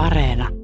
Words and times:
Areena. 0.00 0.59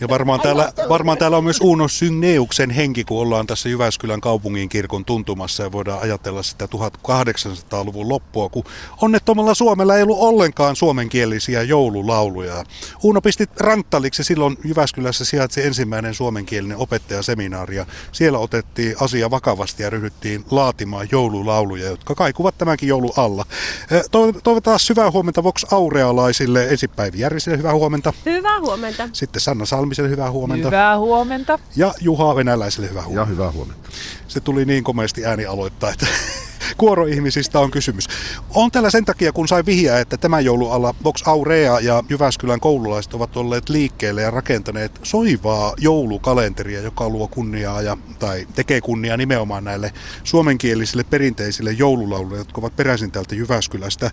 Ja 0.00 0.08
varmaan 0.08 0.40
täällä, 0.40 0.72
varmaan 0.88 1.18
täällä 1.18 1.36
on 1.36 1.44
myös 1.44 1.60
Uno 1.60 1.88
Synneuksen 1.88 2.70
henki, 2.70 3.04
kun 3.04 3.20
ollaan 3.20 3.46
tässä 3.46 3.68
Jyväskylän 3.68 4.20
kaupungin 4.20 4.68
kirkon 4.68 5.04
tuntumassa 5.04 5.62
ja 5.62 5.72
voidaan 5.72 6.02
ajatella 6.02 6.42
sitä 6.42 6.66
1800-luvun 6.66 8.08
loppua, 8.08 8.48
kun 8.48 8.64
onnettomalla 9.02 9.54
Suomella 9.54 9.96
ei 9.96 10.02
ollut 10.02 10.18
ollenkaan 10.20 10.76
suomenkielisiä 10.76 11.62
joululauluja. 11.62 12.64
Uno 13.02 13.20
pisti 13.20 13.46
ranttaliksi 13.56 14.24
silloin 14.24 14.58
Jyväskylässä 14.64 15.24
sijaitsi 15.24 15.66
ensimmäinen 15.66 16.14
suomenkielinen 16.14 16.76
opettajaseminaari 16.76 17.76
ja 17.76 17.86
siellä 18.12 18.38
otettiin 18.38 18.96
asia 19.00 19.30
vakavasti 19.30 19.82
ja 19.82 19.90
ryhdyttiin 19.90 20.44
laatimaan 20.50 21.08
joululauluja, 21.12 21.88
jotka 21.88 22.14
kaikuvat 22.14 22.58
tämänkin 22.58 22.88
joulu 22.88 23.12
alla. 23.16 23.44
Toivotaan 24.42 24.78
hyvää 24.88 25.10
huomenta 25.10 25.42
Vox 25.42 25.64
Aurealaisille. 25.72 26.68
Ensin 26.68 26.90
Päivi 26.90 27.18
Järviselle 27.18 27.58
hyvää 27.58 27.74
huomenta. 27.74 28.12
Hyvää 28.26 28.60
huomenta. 28.60 29.08
Sitten 29.12 29.40
Sanna 29.40 29.61
Salmiselle 29.66 30.10
hyvää 30.10 30.30
huomenta. 30.30 30.68
Hyvää 30.68 30.98
huomenta. 30.98 31.58
Ja 31.76 31.94
Juha 32.00 32.36
Venäläiselle 32.36 32.90
hyvää 32.90 33.02
huomenta. 33.02 33.30
Ja 33.30 33.34
hyvää 33.34 33.52
huomenta. 33.52 33.88
Se 34.28 34.40
tuli 34.40 34.64
niin 34.64 34.84
komeasti 34.84 35.26
ääni 35.26 35.46
aloittaa, 35.46 35.90
että 35.90 36.06
kuoroihmisistä 36.78 37.60
on 37.60 37.70
kysymys. 37.70 38.08
On 38.54 38.70
tällä 38.70 38.90
sen 38.90 39.04
takia, 39.04 39.32
kun 39.32 39.48
sai 39.48 39.66
vihjaa, 39.66 39.98
että 39.98 40.16
tämä 40.16 40.40
joulualla 40.40 40.94
Vox 41.04 41.22
Aurea 41.26 41.80
ja 41.80 42.02
Jyväskylän 42.08 42.60
koululaiset 42.60 43.14
ovat 43.14 43.36
olleet 43.36 43.68
liikkeelle 43.68 44.22
ja 44.22 44.30
rakentaneet 44.30 45.00
soivaa 45.02 45.74
joulukalenteria, 45.78 46.80
joka 46.80 47.08
luo 47.08 47.28
kunniaa 47.28 47.82
ja, 47.82 47.96
tai 48.18 48.46
tekee 48.54 48.80
kunniaa 48.80 49.16
nimenomaan 49.16 49.64
näille 49.64 49.92
suomenkielisille 50.24 51.04
perinteisille 51.04 51.72
joululauluille, 51.72 52.38
jotka 52.38 52.60
ovat 52.60 52.76
peräisin 52.76 53.12
täältä 53.12 53.34
Jyväskylästä. 53.34 54.10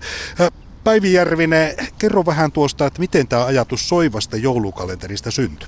Päivi 0.90 1.14
Järvinen, 1.14 1.76
kerro 1.98 2.26
vähän 2.26 2.52
tuosta, 2.52 2.86
että 2.86 3.00
miten 3.00 3.28
tämä 3.28 3.46
ajatus 3.46 3.90
soivasta 3.90 4.38
joulukalenterista 4.38 5.32
syntyi? 5.32 5.68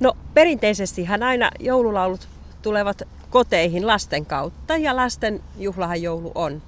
No 0.00 0.16
perinteisesti 0.34 1.04
hän 1.04 1.22
aina 1.22 1.50
joululaulut 1.60 2.28
tulevat 2.62 3.02
koteihin 3.30 3.86
lasten 3.86 4.26
kautta 4.26 4.76
ja 4.76 4.96
lasten 4.96 5.42
juhlahan 5.58 6.02
joulu 6.02 6.32
on. 6.34 6.62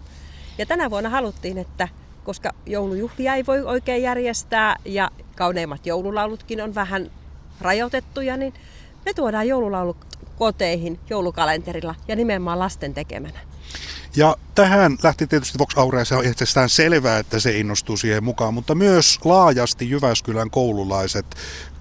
Ja 0.58 0.66
tänä 0.66 0.91
vuonna 0.91 1.10
haluttiin, 1.10 1.58
että 1.58 1.88
koska 2.25 2.53
joulujuhlia 2.66 3.34
ei 3.34 3.47
voi 3.47 3.62
oikein 3.62 4.03
järjestää 4.03 4.77
ja 4.84 5.10
kauneimmat 5.36 5.86
joululaulutkin 5.86 6.60
on 6.60 6.75
vähän 6.75 7.10
rajoitettuja, 7.60 8.36
niin 8.36 8.55
me 9.05 9.14
tuodaan 9.14 9.48
joululaulut 9.48 9.97
koteihin 10.38 11.00
joulukalenterilla 11.10 11.94
ja 12.08 12.16
nimenomaan 12.16 12.58
lasten 12.58 12.94
tekemänä. 12.94 13.38
Ja 14.16 14.36
tähän 14.55 14.96
lähti 15.02 15.27
tietysti 15.27 15.58
Vox 15.58 15.78
Aurea, 15.78 16.05
se 16.05 16.14
on 16.14 16.24
itsestään 16.24 16.68
selvää, 16.68 17.18
että 17.18 17.41
se 17.41 17.58
innostuu 17.58 17.96
siihen 17.96 18.24
mukaan, 18.24 18.54
mutta 18.54 18.74
myös 18.74 19.20
laajasti 19.24 19.91
Jyväskylän 19.91 20.50
koululaiset 20.50 21.27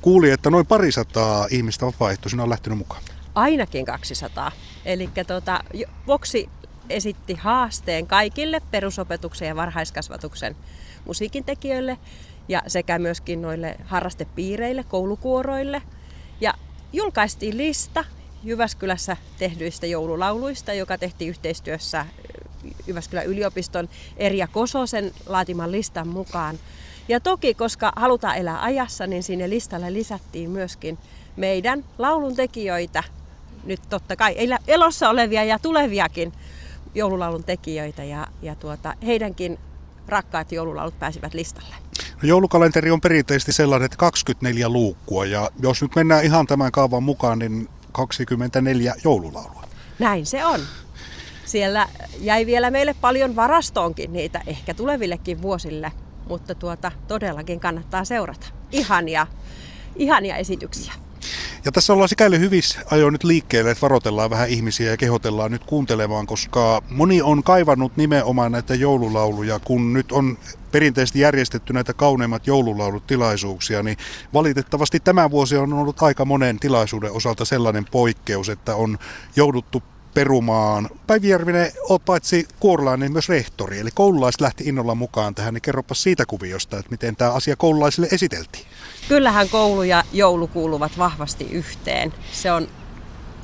kuuli, 0.02 0.32
että 0.32 0.50
noin 0.50 0.66
parisataa 0.66 1.48
ihmistä 1.50 1.86
vapaaehtoisina 1.86 2.44
on 2.44 2.50
lähtenyt 2.50 2.78
mukaan. 2.78 3.02
Ainakin 3.36 3.86
200. 3.86 4.52
Eli 4.86 5.10
tuota, 5.28 5.64
Voxi 6.08 6.50
esitti 6.90 7.34
haasteen 7.34 8.08
kaikille 8.08 8.62
perusopetuksen 8.72 9.48
ja 9.48 9.56
varhaiskasvatuksen 9.56 10.56
musiikintekijöille 11.06 11.98
ja 12.48 12.62
sekä 12.68 13.00
myöskin 13.00 13.42
noille 13.42 13.78
harrastepiireille, 13.86 14.84
koulukuoroille. 14.84 15.82
Ja 16.42 16.54
julkaistiin 16.94 17.58
lista, 17.58 18.06
Jyväskylässä 18.44 19.18
tehdyistä 19.40 19.86
joululauluista, 19.88 20.74
joka 20.74 20.98
tehtiin 20.98 21.30
yhteistyössä 21.30 22.06
Jyväskylän 22.88 23.26
yliopiston 23.26 23.90
Erja 24.18 24.48
Kososen 24.48 25.12
laatiman 25.26 25.72
listan 25.72 26.08
mukaan. 26.08 26.60
Ja 27.08 27.20
toki, 27.20 27.54
koska 27.54 27.92
halutaan 27.96 28.38
elää 28.38 28.64
ajassa, 28.64 29.08
niin 29.08 29.24
sinne 29.24 29.50
listalle 29.50 29.94
lisättiin 29.94 30.50
myöskin 30.50 30.98
meidän 31.36 31.84
laulun 31.98 32.36
tekijöitä, 32.36 33.04
nyt 33.64 33.80
totta 33.90 34.16
kai 34.16 34.36
elossa 34.68 35.10
olevia 35.10 35.44
ja 35.44 35.60
tuleviakin 35.60 36.34
joululaulun 36.96 37.44
tekijöitä 37.44 38.04
ja, 38.04 38.28
ja 38.42 38.56
tuota, 38.56 38.94
heidänkin 39.06 39.58
rakkaat 40.08 40.52
joululaulut 40.52 41.00
pääsivät 41.00 41.34
listalle. 41.34 41.76
No, 42.22 42.28
joulukalenteri 42.28 42.92
on 42.92 43.02
perinteisesti 43.02 43.52
sellainen, 43.52 43.86
että 43.86 43.98
24 43.98 44.70
luukkua 44.70 45.26
ja 45.26 45.52
jos 45.62 45.82
nyt 45.82 45.96
mennään 45.96 46.26
ihan 46.26 46.48
tämän 46.48 46.72
kaavan 46.72 47.04
mukaan, 47.04 47.40
niin 47.40 47.70
24 47.92 48.96
joululaulua. 49.04 49.64
Näin 50.00 50.26
se 50.26 50.46
on. 50.46 50.60
Siellä 51.52 51.88
jäi 52.20 52.46
vielä 52.46 52.72
meille 52.72 52.96
paljon 53.02 53.36
varastoonkin 53.36 54.14
niitä, 54.14 54.42
ehkä 54.48 54.74
tulevillekin 54.74 55.42
vuosille, 55.42 55.92
mutta 56.28 56.56
tuota, 56.56 56.92
todellakin 57.08 57.60
kannattaa 57.60 58.06
seurata. 58.06 58.48
Ihania, 58.72 59.28
ihania 59.96 60.36
esityksiä. 60.36 60.94
Ja 61.66 61.72
tässä 61.72 61.94
ollaan 61.94 62.10
sikäli 62.10 62.40
hyvissä 62.40 62.80
ajoin 62.92 63.12
nyt 63.12 63.24
liikkeelle, 63.24 63.72
että 63.72 63.82
varoitellaan 63.82 64.30
vähän 64.30 64.50
ihmisiä 64.50 64.92
ja 64.92 64.98
kehotellaan 64.98 65.52
nyt 65.52 65.64
kuuntelemaan, 65.64 66.28
koska 66.28 66.82
moni 66.90 67.22
on 67.22 67.44
kaivannut 67.44 67.98
nimenomaan 67.98 68.52
näitä 68.52 68.76
joululauluja, 68.76 69.60
kun 69.60 69.94
nyt 69.94 70.12
on 70.12 70.38
perinteisesti 70.72 71.20
järjestetty 71.20 71.74
näitä 71.74 71.94
kauneimmat 71.94 72.48
joululaulutilaisuuksia, 72.48 73.84
niin 73.84 73.98
valitettavasti 74.34 75.00
tämä 75.00 75.32
vuosi 75.32 75.58
on 75.58 75.74
ollut 75.74 76.04
aika 76.04 76.26
monen 76.26 76.60
tilaisuuden 76.60 77.12
osalta 77.12 77.46
sellainen 77.46 77.86
poikkeus, 77.92 78.50
että 78.50 78.76
on 78.76 78.98
jouduttu 79.36 79.84
perumaan. 80.14 80.90
Päivi 81.08 81.30
Järvinen, 81.30 81.72
olet 81.90 82.06
paitsi 82.06 82.48
kuorolainen 82.60 83.12
myös 83.12 83.30
rehtori, 83.30 83.80
eli 83.80 83.90
koululaiset 83.94 84.42
lähti 84.42 84.64
innolla 84.64 84.96
mukaan 84.96 85.36
tähän, 85.36 85.54
niin 85.54 85.62
kerropa 85.62 85.94
siitä 85.94 86.26
kuviosta, 86.26 86.78
että 86.78 86.92
miten 86.92 87.16
tämä 87.16 87.32
asia 87.32 87.56
koululaisille 87.56 88.08
esiteltiin. 88.12 88.66
Kyllähän 89.08 89.50
koulu 89.50 89.84
ja 89.84 90.04
joulu 90.14 90.48
kuuluvat 90.48 90.98
vahvasti 90.98 91.48
yhteen. 91.52 92.14
Se 92.32 92.52
on, 92.52 92.68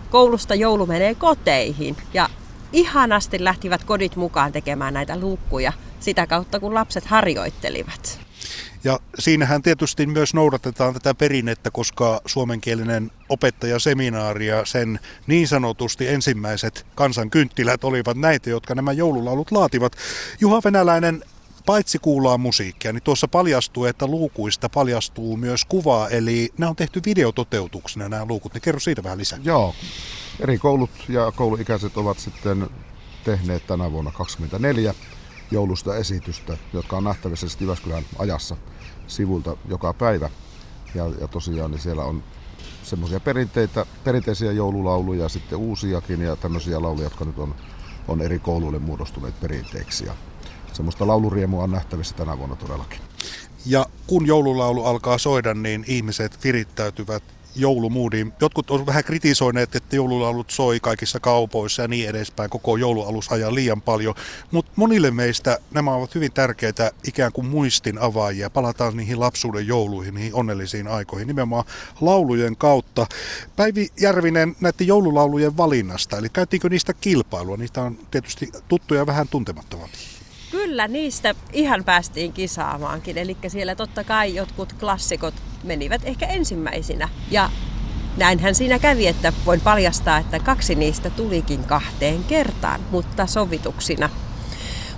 koulusta 0.10 0.56
joulu 0.56 0.86
menee 0.86 1.16
koteihin 1.16 1.98
ja 2.14 2.30
ihanasti 2.74 3.44
lähtivät 3.44 3.84
kodit 3.84 4.16
mukaan 4.16 4.52
tekemään 4.52 4.94
näitä 4.94 5.20
luukkuja 5.20 5.74
sitä 6.00 6.28
kautta, 6.28 6.60
kun 6.60 6.74
lapset 6.74 7.06
harjoittelivat. 7.06 8.27
Ja 8.84 9.00
siinähän 9.20 9.62
tietysti 9.62 10.06
myös 10.06 10.34
noudatetaan 10.34 10.94
tätä 10.94 11.14
perinnettä, 11.14 11.72
koska 11.72 12.22
suomenkielinen 12.26 13.12
opettajaseminaari 13.30 14.48
ja 14.48 14.66
sen 14.66 15.00
niin 15.28 15.48
sanotusti 15.48 16.08
ensimmäiset 16.08 16.86
kansankynttilät 16.96 17.84
olivat 17.84 18.18
näitä, 18.18 18.50
jotka 18.50 18.76
nämä 18.76 18.92
joululaulut 18.92 19.52
laativat. 19.52 19.96
Juha 20.40 20.62
Venäläinen, 20.66 21.24
paitsi 21.66 22.00
kuullaan 22.00 22.40
musiikkia, 22.40 22.94
niin 22.94 23.04
tuossa 23.04 23.28
paljastuu, 23.28 23.86
että 23.86 24.08
luukuista 24.08 24.70
paljastuu 24.70 25.38
myös 25.38 25.66
kuvaa, 25.66 26.10
eli 26.10 26.50
nämä 26.58 26.70
on 26.70 26.76
tehty 26.76 27.02
videototeutuksena 27.06 28.10
nämä 28.10 28.26
luukut, 28.26 28.54
niin 28.54 28.62
kerro 28.62 28.80
siitä 28.80 29.04
vähän 29.04 29.18
lisää. 29.18 29.40
Joo, 29.44 29.76
eri 30.40 30.58
koulut 30.58 30.90
ja 31.10 31.32
kouluikäiset 31.32 31.98
ovat 31.98 32.20
sitten 32.20 32.70
tehneet 33.24 33.68
tänä 33.68 33.92
vuonna 33.92 34.12
24 34.12 34.94
joulusta 35.52 35.96
esitystä, 35.96 36.58
jotka 36.74 36.98
on 36.98 37.04
nähtävissä 37.04 37.48
Jyväskylän 37.60 38.04
ajassa 38.20 38.58
sivulta 39.08 39.58
joka 39.70 39.94
päivä. 39.94 40.30
Ja, 40.96 41.12
ja 41.22 41.28
tosiaan 41.28 41.72
niin 41.72 41.82
siellä 41.82 42.04
on 42.04 42.24
semmoisia 42.84 43.20
perinteitä, 43.20 43.86
perinteisiä 44.04 44.52
joululauluja 44.52 45.24
ja 45.24 45.30
sitten 45.30 45.58
uusiakin 45.58 46.22
ja 46.22 46.36
tämmöisiä 46.36 46.82
lauluja, 46.82 47.06
jotka 47.06 47.26
nyt 47.26 47.40
on, 47.40 47.56
on 48.08 48.22
eri 48.22 48.40
kouluille 48.40 48.80
muodostuneet 48.80 49.40
perinteiksi. 49.40 50.06
Ja 50.06 50.14
semmoista 50.74 51.08
lauluriemua 51.08 51.64
on 51.64 51.72
nähtävissä 51.72 52.16
tänä 52.16 52.38
vuonna 52.38 52.56
todellakin. 52.56 53.00
Ja 53.66 53.86
kun 54.08 54.26
joululaulu 54.28 54.86
alkaa 54.86 55.18
soida, 55.18 55.54
niin 55.54 55.86
ihmiset 55.88 56.44
virittäytyvät 56.44 57.24
joulumuudiin. 57.56 58.34
Jotkut 58.42 58.72
ovat 58.72 58.86
vähän 58.86 59.04
kritisoineet, 59.04 59.76
että 59.76 59.96
joululaulut 59.96 60.50
soi 60.50 60.80
kaikissa 60.80 61.20
kaupoissa 61.20 61.82
ja 61.82 61.88
niin 61.88 62.10
edespäin 62.10 62.50
koko 62.50 62.78
joulualusajan 62.78 63.56
liian 63.56 63.82
paljon. 63.82 64.16
Mutta 64.52 64.72
monille 64.76 65.12
meistä 65.12 65.60
nämä 65.72 65.94
ovat 65.94 66.16
hyvin 66.16 66.32
tärkeitä 66.32 66.92
ikään 67.08 67.32
kuin 67.32 67.48
muistin 67.48 67.98
avaajia. 68.00 68.50
Palataan 68.50 68.98
niihin 68.98 69.20
lapsuuden 69.20 69.68
jouluihin, 69.68 70.14
niihin 70.14 70.36
onnellisiin 70.36 70.88
aikoihin, 70.88 71.28
nimenomaan 71.28 71.66
laulujen 72.02 72.56
kautta. 72.56 73.08
Päivi 73.56 73.90
Järvinen 74.00 74.56
näiden 74.62 74.88
joululaulujen 74.88 75.58
valinnasta, 75.58 76.18
eli 76.18 76.30
käytiinkö 76.30 76.70
niistä 76.70 76.94
kilpailua? 76.94 77.58
Niistä 77.58 77.82
on 77.82 77.98
tietysti 78.12 78.50
tuttuja 78.68 79.06
vähän 79.06 79.28
tuntemattomampia. 79.28 80.17
Kyllä, 80.52 80.88
niistä 80.88 81.36
ihan 81.54 81.84
päästiin 81.84 82.34
kisaamaankin. 82.34 83.18
Eli 83.18 83.38
siellä 83.48 83.76
totta 83.76 84.04
kai 84.04 84.36
jotkut 84.36 84.74
klassikot 84.74 85.34
menivät 85.64 86.02
ehkä 86.06 86.26
ensimmäisinä. 86.28 87.10
Ja 87.32 87.50
näinhän 88.18 88.56
siinä 88.56 88.80
kävi, 88.80 89.08
että 89.08 89.34
voin 89.46 89.62
paljastaa, 89.62 90.18
että 90.18 90.40
kaksi 90.40 90.76
niistä 90.76 91.10
tulikin 91.10 91.64
kahteen 91.64 92.24
kertaan, 92.24 92.80
mutta 92.92 93.26
sovituksina. 93.26 94.10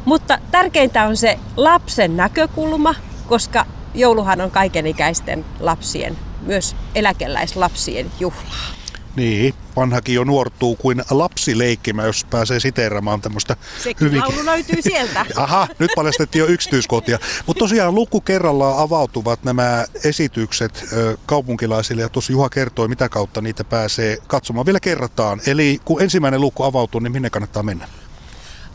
Mutta 0.05 0.39
tärkeintä 0.51 1.05
on 1.05 1.17
se 1.17 1.39
lapsen 1.57 2.17
näkökulma, 2.17 2.95
koska 3.27 3.65
jouluhan 3.93 4.41
on 4.41 4.51
kaikenikäisten 4.51 5.45
lapsien, 5.59 6.17
myös 6.41 6.75
eläkeläislapsien 6.95 8.11
juhlaa. 8.19 8.79
Niin, 9.15 9.53
vanhakin 9.75 10.15
jo 10.15 10.23
nuortuu 10.23 10.75
kuin 10.75 11.03
lapsi 11.09 11.57
leikkimä, 11.57 12.03
jos 12.03 12.25
pääsee 12.29 12.59
siteeraamaan 12.59 13.21
tämmöistä 13.21 13.55
Sekin 13.83 14.07
hyvinkin. 14.07 14.29
laulu 14.33 14.45
löytyy 14.45 14.81
sieltä. 14.81 15.25
Aha, 15.35 15.67
nyt 15.79 15.91
paljastettiin 15.95 16.39
jo 16.39 16.45
yksityiskohtia. 16.45 17.19
Mutta 17.47 17.59
tosiaan 17.59 17.95
luku 17.95 18.21
kerrallaan 18.21 18.77
avautuvat 18.83 19.43
nämä 19.43 19.85
esitykset 20.03 20.85
kaupunkilaisille 21.25 22.01
ja 22.01 22.09
tuossa 22.09 22.31
Juha 22.31 22.49
kertoi, 22.49 22.87
mitä 22.87 23.09
kautta 23.09 23.41
niitä 23.41 23.63
pääsee 23.63 24.17
katsomaan. 24.27 24.65
Vielä 24.65 24.79
kerrataan. 24.79 25.41
Eli 25.47 25.79
kun 25.85 26.01
ensimmäinen 26.01 26.41
luku 26.41 26.63
avautuu, 26.63 26.99
niin 26.99 27.11
minne 27.11 27.29
kannattaa 27.29 27.63
mennä? 27.63 27.87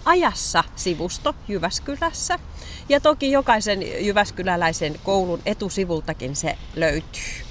Ajassa 0.05 0.65
sivusto 0.77 1.35
Jyväskylässä. 1.49 2.39
Ja 2.89 3.01
toki 3.01 3.31
jokaisen 3.31 4.05
jyväskyläläisen 4.07 5.01
koulun 5.05 5.41
etusivultakin 5.47 6.37
se 6.37 6.59
löytyy. 6.77 7.44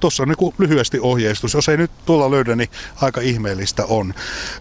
Tuossa 0.00 0.22
on 0.22 0.28
niin 0.28 0.54
lyhyesti 0.58 0.98
ohjeistus. 1.00 1.54
Jos 1.54 1.68
ei 1.68 1.76
nyt 1.76 1.90
tuolla 2.06 2.30
löydä, 2.30 2.56
niin 2.56 2.70
aika 3.02 3.20
ihmeellistä 3.20 3.84
on. 3.84 4.14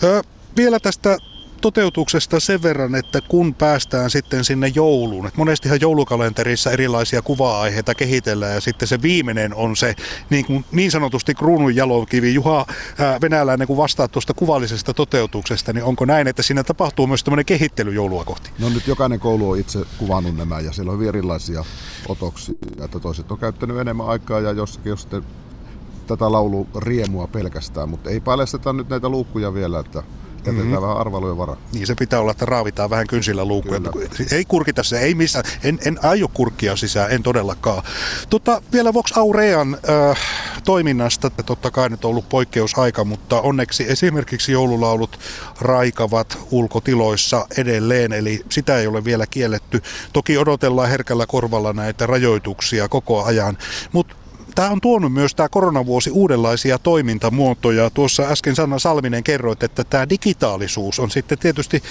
Ö, 0.04 0.24
vielä 0.58 0.80
tästä 0.80 1.18
toteutuksesta 1.66 2.40
sen 2.40 2.64
verran, 2.64 2.96
että 2.96 3.22
kun 3.22 3.54
päästään 3.54 4.10
sitten 4.10 4.44
sinne 4.44 4.68
jouluun, 4.76 5.28
että 5.28 5.38
monestihan 5.38 5.82
joulukalenterissa 5.82 6.72
erilaisia 6.72 7.22
kuva-aiheita 7.22 7.96
kehitellään 7.96 8.54
ja 8.54 8.62
sitten 8.62 8.88
se 8.88 9.02
viimeinen 9.02 9.56
on 9.56 9.76
se 9.76 9.96
niin, 10.30 10.46
kuin, 10.46 10.66
niin 10.72 10.92
sanotusti 10.92 11.36
kruunun 11.36 11.76
jalokivi. 11.76 12.34
Juha 12.34 12.66
ää, 12.98 13.22
Venäläinen, 13.22 13.68
kun 13.68 13.78
vastaat 13.78 14.12
tuosta 14.12 14.34
kuvallisesta 14.34 14.94
toteutuksesta, 14.94 15.74
niin 15.74 15.84
onko 15.84 16.06
näin, 16.06 16.28
että 16.28 16.44
siinä 16.44 16.64
tapahtuu 16.64 17.08
myös 17.08 17.24
tämmöinen 17.24 17.46
kehittely 17.46 17.94
joulua 17.94 18.24
kohti? 18.24 18.50
No 18.60 18.70
nyt 18.70 18.88
jokainen 18.88 19.20
koulu 19.20 19.50
on 19.50 19.60
itse 19.60 19.80
kuvannut 19.98 20.38
nämä 20.38 20.60
ja 20.60 20.72
siellä 20.74 20.92
on 20.92 20.98
hyvin 20.98 21.10
erilaisia 21.10 21.66
otoksia, 22.08 22.56
että 22.84 23.00
toiset 23.00 23.32
on 23.32 23.38
käyttänyt 23.38 23.78
enemmän 23.78 24.08
aikaa 24.08 24.40
ja 24.40 24.52
jossakin 24.52 24.90
jos 24.90 25.02
sitten 25.02 25.24
tätä 26.08 26.32
laulu 26.32 26.68
riemua 26.78 27.28
pelkästään, 27.28 27.90
mutta 27.90 28.10
ei 28.10 28.20
paljasteta 28.20 28.74
nyt 28.74 28.90
näitä 28.90 29.10
luukkuja 29.10 29.54
vielä, 29.54 29.80
että 29.80 30.04
jätetään 30.46 30.68
mm-hmm. 30.68 30.82
vähän 30.82 30.98
arvailujen 30.98 31.38
varaa. 31.38 31.58
Niin 31.74 31.88
se 31.88 31.96
pitää 31.96 32.20
olla, 32.20 32.32
että 32.32 32.46
raavitaan 32.46 32.90
vähän 32.90 33.08
kynsillä 33.08 33.46
luukkuja. 33.46 33.82
Ei 34.32 34.46
kurkita 34.46 34.84
se, 34.84 35.00
ei 35.00 35.16
missään. 35.16 35.46
En, 35.64 35.80
en 35.86 36.00
aio 36.04 36.28
kurkkia 36.28 36.76
sisään, 36.76 37.12
en 37.12 37.24
todellakaan. 37.24 37.84
Tota, 38.30 38.62
vielä 38.74 38.94
Vox 38.94 39.18
Aurean 39.18 39.78
äh, 39.90 40.20
toiminnasta, 40.64 41.30
totta 41.30 41.72
kai 41.72 41.90
nyt 41.90 42.06
on 42.06 42.10
ollut 42.10 42.30
poikkeusaika, 42.30 43.04
mutta 43.04 43.42
onneksi 43.42 43.92
esimerkiksi 43.92 44.52
joululaulut 44.52 45.20
raikavat 45.62 46.38
ulkotiloissa 46.52 47.48
edelleen, 47.58 48.14
eli 48.14 48.42
sitä 48.50 48.78
ei 48.78 48.88
ole 48.88 49.04
vielä 49.06 49.26
kielletty. 49.28 49.82
Toki 50.14 50.38
odotellaan 50.38 50.90
herkällä 50.90 51.26
korvalla 51.28 51.74
näitä 51.74 52.06
rajoituksia 52.06 52.90
koko 52.90 53.24
ajan, 53.24 53.58
mutta 53.92 54.16
Tämä 54.56 54.70
on 54.70 54.82
tuonut 54.82 55.14
myös 55.14 55.36
tämä 55.36 55.50
koronavuosi 55.50 56.12
uudenlaisia 56.12 56.80
toimintamuotoja. 56.80 57.90
Tuossa 57.90 58.24
äsken 58.24 58.56
Sanna 58.56 58.80
Salminen 58.80 59.24
kerroit, 59.24 59.64
että 59.64 59.84
tämä 59.84 60.10
digitaalisuus 60.10 61.00
on 61.00 61.12
sitten 61.12 61.38
tietysti 61.38 61.84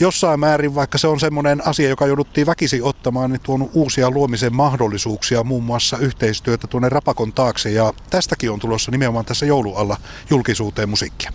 jossain 0.00 0.40
määrin, 0.40 0.74
vaikka 0.74 0.98
se 0.98 1.06
on 1.06 1.20
semmoinen 1.20 1.66
asia, 1.66 1.88
joka 1.88 2.06
jouduttiin 2.06 2.46
väkisin 2.46 2.84
ottamaan, 2.84 3.30
niin 3.30 3.40
tuonut 3.40 3.70
uusia 3.74 4.10
luomisen 4.10 4.56
mahdollisuuksia, 4.56 5.44
muun 5.44 5.64
muassa 5.64 5.98
yhteistyötä 5.98 6.66
tuonne 6.66 6.88
Rapakon 6.88 7.32
taakse. 7.32 7.70
Ja 7.70 7.92
tästäkin 8.10 8.50
on 8.50 8.58
tulossa 8.58 8.90
nimenomaan 8.90 9.24
tässä 9.24 9.46
joulualla 9.46 9.96
julkisuuteen 10.30 10.88
musiikkia. 10.88 11.32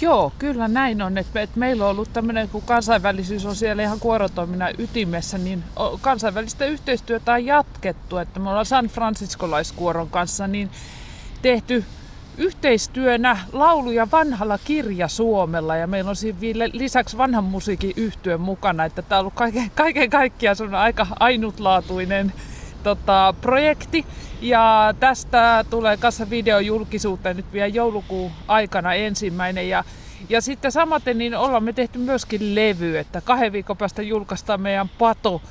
Joo, 0.00 0.32
kyllä 0.38 0.68
näin 0.68 1.02
on. 1.02 1.18
Että, 1.18 1.40
että 1.40 1.58
meillä 1.58 1.84
on 1.84 1.90
ollut 1.90 2.12
tämmöinen, 2.12 2.48
kun 2.48 2.62
kansainvälisyys 2.62 3.46
on 3.46 3.56
siellä 3.56 3.82
ihan 3.82 4.00
kuorotoiminnan 4.00 4.74
ytimessä, 4.78 5.38
niin 5.38 5.64
kansainvälistä 6.00 6.66
yhteistyötä 6.66 7.32
on 7.32 7.46
jatkettu. 7.46 8.16
Että 8.16 8.40
me 8.40 8.48
ollaan 8.48 8.66
San 8.66 8.86
Franciscolaiskuoron 8.86 10.10
kanssa 10.10 10.46
niin 10.46 10.70
tehty 11.42 11.84
yhteistyönä 12.38 13.38
lauluja 13.52 14.08
vanhalla 14.12 14.58
kirja 14.58 15.08
Suomella 15.08 15.76
ja 15.76 15.86
meillä 15.86 16.08
on 16.08 16.16
siinä 16.16 16.64
lisäksi 16.72 17.18
vanhan 17.18 17.44
musiikin 17.44 17.92
yhtyön 17.96 18.40
mukana, 18.40 18.84
että 18.84 19.02
tämä 19.02 19.18
on 19.18 19.20
ollut 19.20 19.34
kaiken, 19.34 19.70
kaiken 19.74 20.10
kaikkiaan 20.10 20.74
aika 20.74 21.06
ainutlaatuinen 21.20 22.32
tota, 22.84 23.34
projekti. 23.40 24.06
Ja 24.40 24.94
tästä 25.00 25.64
tulee 25.70 25.96
kanssa 25.96 26.30
videojulkisuuteen 26.30 27.36
nyt 27.36 27.52
vielä 27.52 27.66
joulukuun 27.66 28.32
aikana 28.48 28.94
ensimmäinen. 28.94 29.68
Ja, 29.68 29.84
ja 30.28 30.40
sitten 30.40 30.72
samaten 30.72 31.18
niin 31.18 31.36
ollaan 31.36 31.64
me 31.64 31.72
tehty 31.72 31.98
myöskin 31.98 32.54
levy, 32.54 32.98
että 32.98 33.20
kahden 33.20 33.52
viikon 33.52 33.76
päästä 33.76 34.02
julkaistaan 34.02 34.60
meidän 34.60 34.88
pato, 34.88 35.42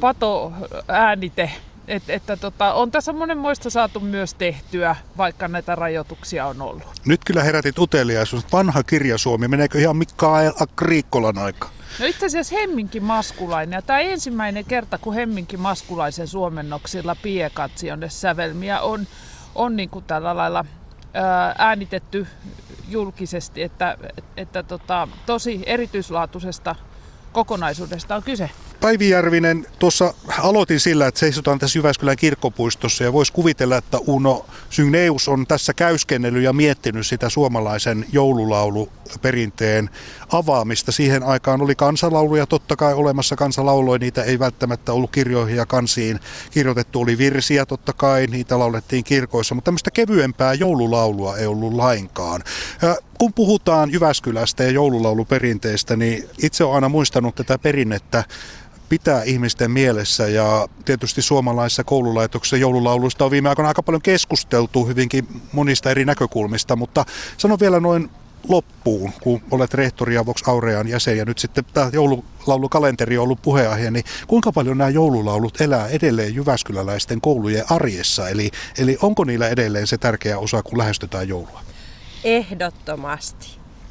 pato 0.00 0.52
äänite 0.88 1.50
et, 1.90 2.10
että 2.10 2.36
tota, 2.36 2.72
on 2.72 2.90
tässä 2.90 3.12
monenmoista 3.12 3.70
saatu 3.70 4.00
myös 4.00 4.34
tehtyä, 4.34 4.96
vaikka 5.16 5.48
näitä 5.48 5.74
rajoituksia 5.74 6.46
on 6.46 6.62
ollut. 6.62 6.82
Nyt 7.06 7.20
kyllä 7.24 7.42
herätit 7.42 7.78
uteliaisuus. 7.78 8.52
Vanha 8.52 8.82
kirja 8.82 9.18
Suomi, 9.18 9.48
meneekö 9.48 9.78
ihan 9.78 9.96
Mikael 9.96 10.52
Agriikkolan 10.60 11.38
aika? 11.38 11.70
No 11.98 12.06
itse 12.06 12.26
asiassa 12.26 12.56
Hemminki 12.56 13.00
Maskulainen. 13.00 13.76
Ja 13.76 13.82
tämä 13.82 14.00
ensimmäinen 14.00 14.64
kerta, 14.64 14.98
kun 14.98 15.14
Hemminki 15.14 15.56
Maskulaisen 15.56 16.28
suomennoksilla 16.28 17.16
Piekatsionne 17.22 18.08
sävelmiä 18.08 18.80
on, 18.80 19.06
on 19.54 19.76
niin 19.76 19.90
kuin 19.90 20.04
tällä 20.04 20.36
lailla 20.36 20.64
ää, 21.14 21.54
äänitetty 21.58 22.26
julkisesti, 22.88 23.62
että, 23.62 23.96
että 24.36 24.62
tota, 24.62 25.08
tosi 25.26 25.62
erityislaatuisesta 25.66 26.76
kokonaisuudesta 27.32 28.16
on 28.16 28.22
kyse. 28.22 28.50
Päivi 28.80 29.08
Järvinen, 29.08 29.66
tuossa 29.78 30.14
aloitin 30.38 30.80
sillä, 30.80 31.06
että 31.06 31.20
seisotaan 31.20 31.58
tässä 31.58 31.78
Jyväskylän 31.78 32.16
kirkkopuistossa 32.16 33.04
ja 33.04 33.12
voisi 33.12 33.32
kuvitella, 33.32 33.76
että 33.76 33.98
Uno 34.06 34.46
Synneus 34.70 35.28
on 35.28 35.46
tässä 35.46 35.74
käyskennellyt 35.74 36.42
ja 36.42 36.52
miettinyt 36.52 37.06
sitä 37.06 37.28
suomalaisen 37.28 38.06
joululauluperinteen 38.12 39.90
avaamista. 40.32 40.92
Siihen 40.92 41.22
aikaan 41.22 41.62
oli 41.62 41.74
kansalauluja 41.74 42.46
totta 42.46 42.76
kai 42.76 42.94
olemassa, 42.94 43.36
kansalauloi, 43.36 43.98
niitä 43.98 44.22
ei 44.22 44.38
välttämättä 44.38 44.92
ollut 44.92 45.10
kirjoihin 45.10 45.56
ja 45.56 45.66
kansiin 45.66 46.20
kirjoitettu, 46.50 47.00
oli 47.00 47.18
virsiä 47.18 47.66
totta 47.66 47.92
kai, 47.92 48.26
niitä 48.26 48.58
laulettiin 48.58 49.04
kirkoissa, 49.04 49.54
mutta 49.54 49.64
tämmöistä 49.64 49.90
kevyempää 49.90 50.54
joululaulua 50.54 51.36
ei 51.36 51.46
ollut 51.46 51.74
lainkaan. 51.74 52.42
Kun 53.18 53.32
puhutaan 53.32 53.92
Jyväskylästä 53.92 54.64
ja 54.64 54.70
joululauluperinteestä, 54.70 55.96
niin 55.96 56.28
itse 56.42 56.64
olen 56.64 56.74
aina 56.74 56.88
muistanut 56.88 57.34
tätä 57.34 57.58
perinnettä 57.58 58.24
pitää 58.90 59.22
ihmisten 59.22 59.70
mielessä 59.70 60.28
ja 60.28 60.68
tietysti 60.84 61.22
suomalaisissa 61.22 61.84
koululaitoksissa 61.84 62.56
joululauluista 62.56 63.24
on 63.24 63.30
viime 63.30 63.48
aikoina 63.48 63.68
aika 63.68 63.82
paljon 63.82 64.02
keskusteltu 64.02 64.86
hyvinkin 64.86 65.28
monista 65.52 65.90
eri 65.90 66.04
näkökulmista, 66.04 66.76
mutta 66.76 67.04
sano 67.36 67.56
vielä 67.60 67.80
noin 67.80 68.10
loppuun, 68.48 69.12
kun 69.20 69.42
olet 69.50 69.74
rehtori 69.74 70.14
ja 70.14 70.26
Vox 70.26 70.48
Aurean 70.48 70.88
jäsen 70.88 71.18
ja 71.18 71.24
nyt 71.24 71.38
sitten 71.38 71.64
tämä 71.74 71.90
joululaulukalenteri 71.92 73.18
on 73.18 73.24
ollut 73.24 73.42
puheenaihe, 73.42 73.90
niin 73.90 74.04
kuinka 74.26 74.52
paljon 74.52 74.78
nämä 74.78 74.90
joululaulut 74.90 75.60
elää 75.60 75.88
edelleen 75.88 76.34
Jyväskyläläisten 76.34 77.20
koulujen 77.20 77.64
arjessa? 77.70 78.28
Eli, 78.28 78.50
eli 78.78 78.98
onko 79.02 79.24
niillä 79.24 79.48
edelleen 79.48 79.86
se 79.86 79.98
tärkeä 79.98 80.38
osa, 80.38 80.62
kun 80.62 80.78
lähestytään 80.78 81.28
joulua? 81.28 81.60
Ehdottomasti, 82.24 83.46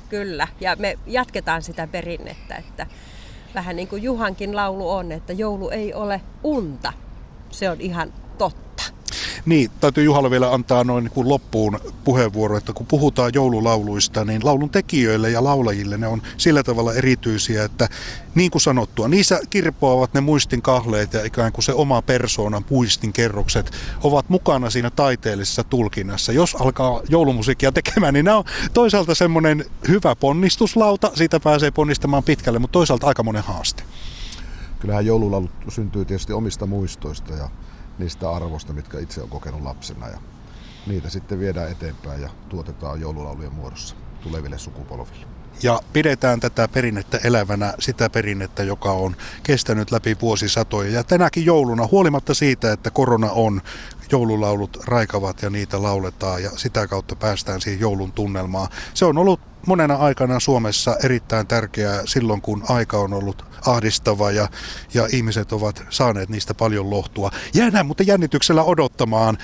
kyllä. 0.09 0.47
Ja 0.59 0.75
me 0.75 0.99
jatketaan 1.07 1.63
sitä 1.63 1.87
perinnettä, 1.87 2.55
että 2.55 2.87
vähän 3.55 3.75
niin 3.75 3.87
kuin 3.87 4.03
Juhankin 4.03 4.55
laulu 4.55 4.89
on, 4.89 5.11
että 5.11 5.33
joulu 5.33 5.69
ei 5.69 5.93
ole 5.93 6.21
unta. 6.43 6.93
Se 7.49 7.69
on 7.69 7.81
ihan 7.81 8.13
totta. 8.37 8.83
Niin, 9.45 9.71
täytyy 9.79 10.03
Juhalle 10.03 10.31
vielä 10.31 10.53
antaa 10.53 10.83
noin 10.83 11.03
niin 11.03 11.11
kuin 11.11 11.29
loppuun 11.29 11.79
puheenvuoro, 12.03 12.57
että 12.57 12.73
kun 12.73 12.85
puhutaan 12.85 13.31
joululauluista, 13.33 14.25
niin 14.25 14.45
laulun 14.45 14.69
tekijöille 14.69 15.29
ja 15.29 15.43
laulajille 15.43 15.97
ne 15.97 16.07
on 16.07 16.21
sillä 16.37 16.63
tavalla 16.63 16.93
erityisiä, 16.93 17.63
että 17.63 17.89
niin 18.35 18.51
kuin 18.51 18.61
sanottua, 18.61 19.07
niissä 19.07 19.39
kirpoavat 19.49 20.13
ne 20.13 20.21
muistin 20.21 20.61
kahleet 20.61 21.13
ja 21.13 21.25
ikään 21.25 21.51
kuin 21.51 21.63
se 21.63 21.73
oma 21.73 22.01
persoonan 22.01 22.65
muistin 22.69 23.13
kerrokset 23.13 23.71
ovat 24.03 24.29
mukana 24.29 24.69
siinä 24.69 24.89
taiteellisessa 24.89 25.63
tulkinnassa. 25.63 26.31
Jos 26.31 26.55
alkaa 26.55 27.01
joulumusiikkia 27.09 27.71
tekemään, 27.71 28.13
niin 28.13 28.25
nämä 28.25 28.37
on 28.37 28.43
toisaalta 28.73 29.15
semmoinen 29.15 29.65
hyvä 29.87 30.15
ponnistuslauta, 30.15 31.11
siitä 31.15 31.39
pääsee 31.39 31.71
ponnistamaan 31.71 32.23
pitkälle, 32.23 32.59
mutta 32.59 32.73
toisaalta 32.73 33.07
aika 33.07 33.23
monen 33.23 33.43
haaste. 33.43 33.83
Kyllähän 34.79 35.05
joululaulut 35.05 35.51
syntyy 35.69 36.05
tietysti 36.05 36.33
omista 36.33 36.65
muistoista 36.65 37.33
ja 37.33 37.49
niistä 37.99 38.31
arvosta, 38.31 38.73
mitkä 38.73 38.99
itse 38.99 39.21
on 39.21 39.29
kokenut 39.29 39.61
lapsena. 39.61 40.07
Ja 40.07 40.19
niitä 40.87 41.09
sitten 41.09 41.39
viedään 41.39 41.71
eteenpäin 41.71 42.21
ja 42.21 42.29
tuotetaan 42.49 43.01
joululaulujen 43.01 43.53
muodossa 43.53 43.95
tuleville 44.21 44.57
sukupolville. 44.57 45.38
Ja 45.63 45.79
pidetään 45.93 46.39
tätä 46.39 46.67
perinnettä 46.67 47.19
elävänä, 47.23 47.73
sitä 47.79 48.09
perinnettä, 48.09 48.63
joka 48.63 48.91
on 48.91 49.15
kestänyt 49.43 49.91
läpi 49.91 50.17
vuosisatoja. 50.21 50.91
Ja 50.91 51.03
tänäkin 51.03 51.45
jouluna, 51.45 51.87
huolimatta 51.91 52.33
siitä, 52.33 52.71
että 52.71 52.91
korona 52.91 53.31
on, 53.31 53.61
joululaulut 54.11 54.77
raikavat 54.85 55.41
ja 55.41 55.49
niitä 55.49 55.81
lauletaan 55.81 56.43
ja 56.43 56.49
sitä 56.55 56.87
kautta 56.87 57.15
päästään 57.15 57.61
siihen 57.61 57.79
joulun 57.79 58.11
tunnelmaan. 58.11 58.67
Se 58.93 59.05
on 59.05 59.17
ollut 59.17 59.39
monena 59.67 59.95
aikana 59.95 60.39
Suomessa 60.39 60.97
erittäin 61.03 61.47
tärkeää 61.47 62.01
silloin, 62.05 62.41
kun 62.41 62.63
aika 62.69 62.97
on 62.97 63.13
ollut 63.13 63.45
ahdistava 63.65 64.31
ja, 64.31 64.49
ja 64.93 65.07
ihmiset 65.11 65.51
ovat 65.51 65.83
saaneet 65.89 66.29
niistä 66.29 66.53
paljon 66.53 66.89
lohtua. 66.89 67.31
Jäädään 67.53 67.85
mutta 67.85 68.03
jännityksellä 68.03 68.63
odottamaan 68.63 69.37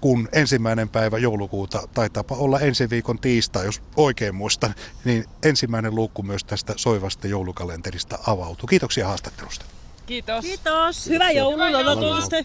kun 0.00 0.28
ensimmäinen 0.32 0.88
päivä 0.88 1.18
joulukuuta 1.18 1.88
taitaapa 1.94 2.34
olla 2.34 2.60
ensi 2.60 2.90
viikon 2.90 3.18
tiistai, 3.18 3.64
jos 3.64 3.82
oikein 3.96 4.34
muistan, 4.34 4.74
niin 5.04 5.24
ensimmäinen 5.42 5.94
luukku 5.94 6.22
myös 6.22 6.44
tästä 6.44 6.72
soivasta 6.76 7.26
joulukalenterista 7.26 8.18
avautuu. 8.26 8.66
Kiitoksia 8.66 9.06
haastattelusta. 9.06 9.64
Kiitos. 10.06 10.44
Kiitos. 10.44 11.08
Hyvää 11.08 11.30
odotusta. 11.78 12.36